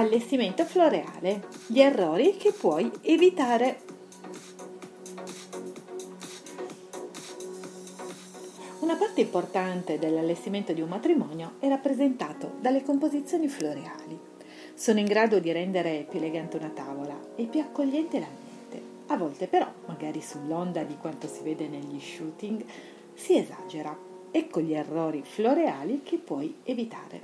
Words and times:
Allestimento 0.00 0.64
floreale. 0.64 1.42
Gli 1.66 1.78
errori 1.78 2.38
che 2.38 2.52
puoi 2.52 2.90
evitare. 3.02 3.80
Una 8.78 8.96
parte 8.96 9.20
importante 9.20 9.98
dell'allestimento 9.98 10.72
di 10.72 10.80
un 10.80 10.88
matrimonio 10.88 11.56
è 11.58 11.68
rappresentato 11.68 12.52
dalle 12.60 12.82
composizioni 12.82 13.46
floreali. 13.48 14.18
Sono 14.72 15.00
in 15.00 15.04
grado 15.04 15.38
di 15.38 15.52
rendere 15.52 16.06
più 16.08 16.18
elegante 16.18 16.56
una 16.56 16.70
tavola 16.70 17.20
e 17.36 17.44
più 17.44 17.60
accogliente 17.60 18.20
l'ambiente. 18.20 18.82
A 19.08 19.18
volte 19.18 19.48
però, 19.48 19.70
magari 19.84 20.22
sull'onda 20.22 20.82
di 20.82 20.96
quanto 20.96 21.28
si 21.28 21.42
vede 21.42 21.68
negli 21.68 22.00
shooting, 22.00 22.64
si 23.12 23.36
esagera. 23.36 23.94
Ecco 24.30 24.62
gli 24.62 24.72
errori 24.72 25.20
floreali 25.22 26.00
che 26.02 26.16
puoi 26.16 26.56
evitare. 26.62 27.20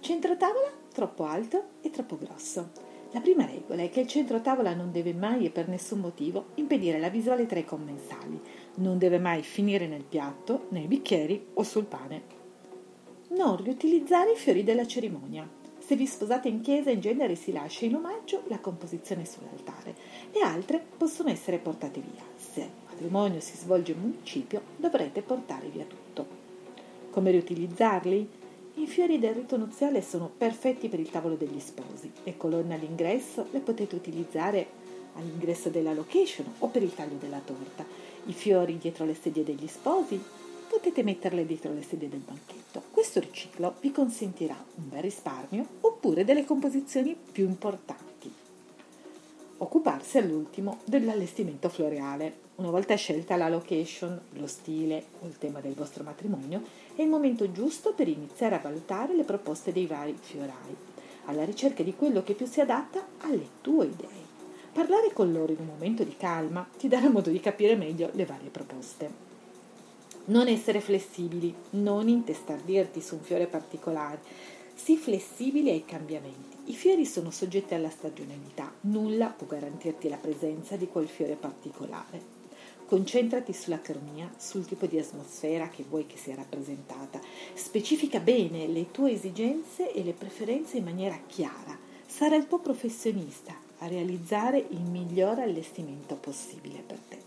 Centro 0.00 0.34
tavola 0.38 0.86
troppo 0.98 1.26
alto 1.26 1.62
e 1.80 1.90
troppo 1.90 2.18
grosso. 2.18 2.70
La 3.12 3.20
prima 3.20 3.46
regola 3.46 3.82
è 3.82 3.88
che 3.88 4.00
il 4.00 4.08
centro 4.08 4.40
tavola 4.40 4.74
non 4.74 4.90
deve 4.90 5.14
mai 5.14 5.44
e 5.44 5.50
per 5.50 5.68
nessun 5.68 6.00
motivo 6.00 6.46
impedire 6.56 6.98
la 6.98 7.08
visuale 7.08 7.46
tra 7.46 7.60
i 7.60 7.64
commensali, 7.64 8.40
non 8.78 8.98
deve 8.98 9.20
mai 9.20 9.42
finire 9.42 9.86
nel 9.86 10.02
piatto, 10.02 10.66
nei 10.70 10.88
bicchieri 10.88 11.50
o 11.54 11.62
sul 11.62 11.84
pane. 11.84 12.22
Non 13.28 13.62
riutilizzare 13.62 14.32
i 14.32 14.36
fiori 14.36 14.64
della 14.64 14.88
cerimonia. 14.88 15.48
Se 15.78 15.94
vi 15.94 16.04
sposate 16.04 16.48
in 16.48 16.62
chiesa 16.62 16.90
in 16.90 16.98
genere 16.98 17.36
si 17.36 17.52
lascia 17.52 17.84
in 17.84 17.94
omaggio 17.94 18.42
la 18.48 18.58
composizione 18.58 19.24
sull'altare, 19.24 19.94
le 20.32 20.40
altre 20.40 20.84
possono 20.96 21.30
essere 21.30 21.58
portate 21.58 22.00
via. 22.00 22.24
Se 22.34 22.60
il 22.60 22.70
matrimonio 22.90 23.38
si 23.38 23.56
svolge 23.56 23.92
in 23.92 24.00
municipio 24.00 24.62
dovrete 24.76 25.22
portare 25.22 25.68
via 25.68 25.84
tutto. 25.84 26.26
Come 27.10 27.30
riutilizzarli? 27.30 28.46
I 28.78 28.86
fiori 28.86 29.18
del 29.18 29.34
rito 29.34 29.56
nuziale 29.56 30.02
sono 30.02 30.30
perfetti 30.30 30.88
per 30.88 31.00
il 31.00 31.10
tavolo 31.10 31.34
degli 31.34 31.58
sposi. 31.58 32.12
Le 32.22 32.36
colonne 32.36 32.74
all'ingresso 32.74 33.48
le 33.50 33.58
potete 33.58 33.96
utilizzare 33.96 34.68
all'ingresso 35.16 35.68
della 35.68 35.92
location 35.92 36.46
o 36.60 36.68
per 36.68 36.84
il 36.84 36.94
taglio 36.94 37.16
della 37.18 37.40
torta. 37.44 37.84
I 38.26 38.32
fiori 38.32 38.78
dietro 38.78 39.04
le 39.04 39.16
sedie 39.16 39.42
degli 39.42 39.66
sposi 39.66 40.22
potete 40.68 41.02
metterle 41.02 41.44
dietro 41.44 41.72
le 41.72 41.82
sedie 41.82 42.08
del 42.08 42.20
banchetto. 42.20 42.84
Questo 42.92 43.18
riciclo 43.18 43.74
vi 43.80 43.90
consentirà 43.90 44.54
un 44.76 44.88
bel 44.88 45.02
risparmio 45.02 45.66
oppure 45.80 46.24
delle 46.24 46.44
composizioni 46.44 47.16
più 47.32 47.46
importanti. 47.46 48.32
Occuparsi 49.56 50.18
all'ultimo 50.18 50.78
dell'allestimento 50.84 51.68
floreale. 51.68 52.46
Una 52.58 52.70
volta 52.70 52.96
scelta 52.96 53.36
la 53.36 53.48
location, 53.48 54.20
lo 54.30 54.48
stile 54.48 55.04
o 55.20 55.28
il 55.28 55.38
tema 55.38 55.60
del 55.60 55.74
vostro 55.74 56.02
matrimonio, 56.02 56.60
è 56.96 57.02
il 57.02 57.08
momento 57.08 57.52
giusto 57.52 57.92
per 57.92 58.08
iniziare 58.08 58.56
a 58.56 58.58
valutare 58.58 59.14
le 59.14 59.22
proposte 59.22 59.70
dei 59.70 59.86
vari 59.86 60.16
fiorai, 60.20 60.74
alla 61.26 61.44
ricerca 61.44 61.84
di 61.84 61.94
quello 61.94 62.24
che 62.24 62.34
più 62.34 62.46
si 62.46 62.60
adatta 62.60 63.06
alle 63.18 63.46
tue 63.60 63.86
idee. 63.86 64.26
Parlare 64.72 65.12
con 65.12 65.30
loro 65.30 65.52
in 65.52 65.60
un 65.60 65.66
momento 65.66 66.02
di 66.02 66.16
calma 66.16 66.68
ti 66.76 66.88
darà 66.88 67.08
modo 67.08 67.30
di 67.30 67.38
capire 67.38 67.76
meglio 67.76 68.10
le 68.14 68.24
varie 68.24 68.50
proposte. 68.50 69.08
Non 70.24 70.48
essere 70.48 70.80
flessibili, 70.80 71.54
non 71.70 72.08
intestardirti 72.08 73.00
su 73.00 73.14
un 73.14 73.20
fiore 73.20 73.46
particolare, 73.46 74.20
sii 74.74 74.96
flessibile 74.96 75.70
ai 75.70 75.84
cambiamenti. 75.84 76.72
I 76.72 76.74
fiori 76.74 77.06
sono 77.06 77.30
soggetti 77.30 77.74
alla 77.74 77.88
stagionalità, 77.88 78.72
nulla 78.80 79.28
può 79.28 79.46
garantirti 79.46 80.08
la 80.08 80.16
presenza 80.16 80.74
di 80.74 80.88
quel 80.88 81.06
fiore 81.06 81.36
particolare. 81.36 82.37
Concentrati 82.88 83.52
sulla 83.52 83.82
cronia, 83.82 84.32
sul 84.38 84.64
tipo 84.64 84.86
di 84.86 84.98
atmosfera 84.98 85.68
che 85.68 85.84
vuoi 85.86 86.06
che 86.06 86.16
sia 86.16 86.34
rappresentata. 86.34 87.20
Specifica 87.52 88.18
bene 88.18 88.66
le 88.66 88.90
tue 88.90 89.12
esigenze 89.12 89.92
e 89.92 90.02
le 90.02 90.14
preferenze 90.14 90.78
in 90.78 90.84
maniera 90.84 91.20
chiara. 91.26 91.76
Sarà 92.06 92.34
il 92.34 92.46
tuo 92.46 92.60
professionista 92.60 93.54
a 93.80 93.88
realizzare 93.88 94.64
il 94.70 94.80
miglior 94.80 95.38
allestimento 95.38 96.14
possibile 96.16 96.78
per 96.78 96.98
te. 97.06 97.18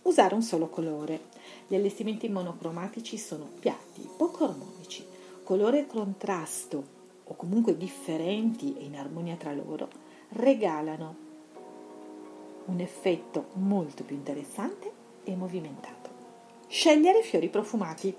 Usare 0.00 0.34
un 0.34 0.42
solo 0.42 0.70
colore. 0.70 1.24
Gli 1.66 1.74
allestimenti 1.74 2.30
monocromatici 2.30 3.18
sono 3.18 3.50
piatti, 3.60 4.08
poco 4.16 4.44
armonici. 4.44 5.04
Colore 5.44 5.86
contrasto 5.86 6.82
o 7.24 7.34
comunque 7.34 7.76
differenti 7.76 8.74
e 8.78 8.84
in 8.84 8.96
armonia 8.96 9.36
tra 9.36 9.52
loro 9.52 9.90
regalano 10.30 11.28
un 12.66 12.80
effetto 12.80 13.48
molto 13.54 14.04
più 14.04 14.16
interessante 14.16 14.90
e 15.24 15.34
movimentato. 15.36 16.10
Scegliere 16.68 17.22
fiori 17.22 17.48
profumati. 17.48 18.14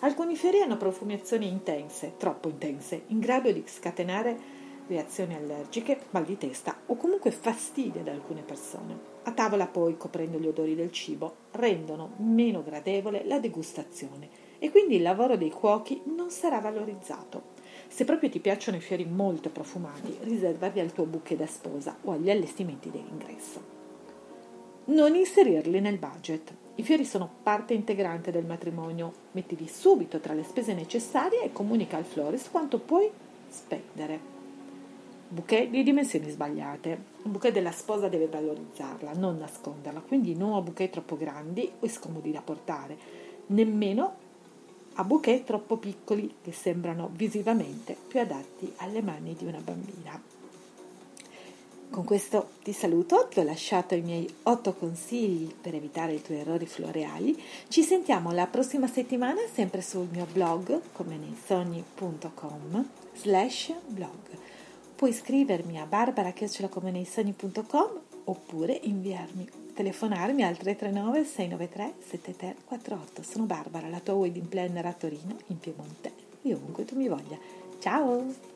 Alcuni 0.00 0.36
fiori 0.36 0.60
hanno 0.60 0.76
profumazioni 0.76 1.48
intense, 1.48 2.14
troppo 2.18 2.48
intense, 2.48 3.04
in 3.06 3.18
grado 3.18 3.50
di 3.50 3.62
scatenare 3.66 4.62
reazioni 4.86 5.34
allergiche, 5.34 5.98
mal 6.10 6.24
di 6.24 6.36
testa 6.36 6.76
o 6.86 6.96
comunque 6.96 7.30
fastidio 7.30 8.00
ad 8.00 8.08
alcune 8.08 8.42
persone. 8.42 9.12
A 9.22 9.32
tavola 9.32 9.66
poi, 9.66 9.96
coprendo 9.96 10.38
gli 10.38 10.46
odori 10.46 10.74
del 10.74 10.92
cibo, 10.92 11.36
rendono 11.52 12.12
meno 12.18 12.62
gradevole 12.62 13.24
la 13.24 13.38
degustazione 13.38 14.28
e 14.58 14.70
quindi 14.70 14.96
il 14.96 15.02
lavoro 15.02 15.36
dei 15.36 15.50
cuochi 15.50 16.02
non 16.14 16.30
sarà 16.30 16.60
valorizzato. 16.60 17.52
Se 17.88 18.04
proprio 18.04 18.28
ti 18.28 18.40
piacciono 18.40 18.76
i 18.76 18.80
fiori 18.80 19.06
molto 19.06 19.48
profumati, 19.48 20.16
riservati 20.22 20.80
al 20.80 20.92
tuo 20.92 21.06
bouquet 21.06 21.38
da 21.38 21.46
sposa 21.46 21.96
o 22.02 22.12
agli 22.12 22.30
allestimenti 22.30 22.90
dell'ingresso. 22.90 23.73
Non 24.86 25.14
inserirli 25.14 25.80
nel 25.80 25.96
budget. 25.96 26.52
I 26.74 26.82
fiori 26.82 27.06
sono 27.06 27.30
parte 27.42 27.72
integrante 27.72 28.30
del 28.30 28.44
matrimonio. 28.44 29.12
Mettili 29.32 29.66
subito 29.66 30.20
tra 30.20 30.34
le 30.34 30.44
spese 30.44 30.74
necessarie 30.74 31.42
e 31.42 31.52
comunica 31.52 31.96
al 31.96 32.04
florist 32.04 32.50
quanto 32.50 32.78
puoi 32.78 33.10
spendere. 33.48 34.32
Bouquet 35.28 35.70
di 35.70 35.82
dimensioni 35.82 36.28
sbagliate. 36.28 36.98
Un 37.22 37.32
bouquet 37.32 37.54
della 37.54 37.72
sposa 37.72 38.08
deve 38.08 38.26
valorizzarla, 38.26 39.12
non 39.14 39.38
nasconderla, 39.38 40.00
quindi 40.00 40.36
non 40.36 40.54
a 40.54 40.60
bouquet 40.60 40.90
troppo 40.90 41.16
grandi 41.16 41.70
o 41.80 41.88
scomodi 41.88 42.30
da 42.30 42.42
portare, 42.42 42.98
nemmeno 43.46 44.16
a 44.96 45.04
bouquet 45.04 45.44
troppo 45.44 45.78
piccoli 45.78 46.36
che 46.42 46.52
sembrano 46.52 47.08
visivamente 47.10 47.96
più 48.06 48.20
adatti 48.20 48.70
alle 48.76 49.00
mani 49.00 49.34
di 49.34 49.46
una 49.46 49.60
bambina. 49.60 50.20
Con 51.94 52.02
questo 52.02 52.48
ti 52.64 52.72
saluto, 52.72 53.28
ti 53.30 53.38
ho 53.38 53.44
lasciato 53.44 53.94
i 53.94 54.00
miei 54.00 54.28
otto 54.42 54.74
consigli 54.74 55.54
per 55.54 55.76
evitare 55.76 56.14
i 56.14 56.20
tuoi 56.20 56.38
errori 56.38 56.66
floreali. 56.66 57.40
Ci 57.68 57.84
sentiamo 57.84 58.32
la 58.32 58.48
prossima 58.48 58.88
settimana 58.88 59.40
sempre 59.52 59.80
sul 59.80 60.08
mio 60.10 60.26
blog 60.32 60.80
come 60.90 61.16
nei 61.16 61.36
sogni.com 61.46 62.88
slash 63.14 63.74
blog. 63.86 64.10
Puoi 64.96 65.10
iscrivermi 65.10 65.78
a 65.78 65.86
barbara.com 65.86 68.00
oppure 68.24 68.80
inviarmi, 68.82 69.48
telefonarmi 69.72 70.42
al 70.42 70.56
339 70.56 71.24
693 71.24 71.94
7348. 72.08 73.22
Sono 73.22 73.44
Barbara, 73.44 73.88
la 73.88 74.00
tua 74.00 74.14
wedding 74.14 74.48
planner 74.48 74.86
a 74.86 74.92
Torino, 74.94 75.36
in 75.46 75.60
Piemonte 75.60 76.12
e 76.42 76.54
ovunque 76.54 76.84
tu 76.84 76.96
mi 76.96 77.06
voglia. 77.06 77.38
Ciao! 77.78 78.53